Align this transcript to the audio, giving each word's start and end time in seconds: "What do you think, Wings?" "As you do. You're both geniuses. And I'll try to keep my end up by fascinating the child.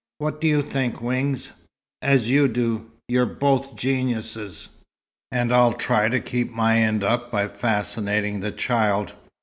"What 0.17 0.41
do 0.41 0.47
you 0.47 0.63
think, 0.63 0.99
Wings?" 0.99 1.51
"As 2.01 2.27
you 2.27 2.47
do. 2.47 2.89
You're 3.07 3.27
both 3.27 3.75
geniuses. 3.75 4.69
And 5.31 5.53
I'll 5.53 5.73
try 5.73 6.09
to 6.09 6.19
keep 6.19 6.49
my 6.49 6.79
end 6.79 7.03
up 7.03 7.29
by 7.31 7.47
fascinating 7.47 8.39
the 8.39 8.51
child. 8.51 9.13